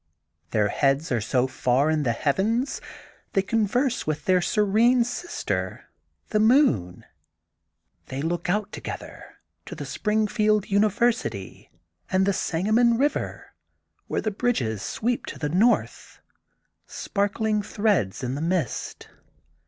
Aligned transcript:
Their 0.49 0.69
heads 0.69 1.11
are 1.11 1.21
so 1.21 1.45
far 1.45 1.91
in 1.91 2.01
the 2.01 2.11
heavens 2.11 2.81
they 3.33 3.43
converse 3.43 4.07
with 4.07 4.25
their 4.25 4.41
serene 4.41 5.03
sister 5.03 5.91
the 6.29 6.39
moon. 6.39 7.05
They 8.07 8.23
look 8.23 8.49
out 8.49 8.71
together 8.71 9.23
to 9.67 9.75
the 9.75 9.85
Springfield 9.85 10.71
University 10.71 11.69
and 12.09 12.25
the 12.25 12.33
Sangamon 12.33 12.97
Eiver 12.97 13.43
where 14.07 14.21
the 14.21 14.31
bridges 14.31 14.81
sweep 14.81 15.27
to 15.27 15.37
the 15.37 15.49
north, 15.49 16.19
sparkling 16.87 17.61
threads 17.61 18.23
in 18.23 18.33
the 18.33 18.41
mist. 18.41 19.07